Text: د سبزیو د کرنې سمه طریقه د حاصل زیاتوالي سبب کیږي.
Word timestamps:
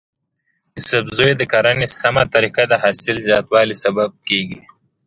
د 0.73 0.77
سبزیو 0.89 1.31
د 1.39 1.43
کرنې 1.51 1.87
سمه 2.01 2.23
طریقه 2.33 2.63
د 2.67 2.73
حاصل 2.83 3.15
زیاتوالي 3.27 3.75
سبب 3.83 4.11
کیږي. 4.27 4.59